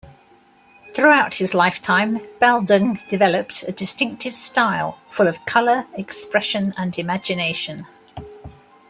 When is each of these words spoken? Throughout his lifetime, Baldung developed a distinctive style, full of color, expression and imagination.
Throughout 0.95 1.35
his 1.35 1.53
lifetime, 1.53 2.17
Baldung 2.39 3.07
developed 3.07 3.65
a 3.67 3.71
distinctive 3.71 4.33
style, 4.33 4.97
full 5.11 5.27
of 5.27 5.45
color, 5.45 5.85
expression 5.93 6.73
and 6.75 6.97
imagination. 6.97 7.85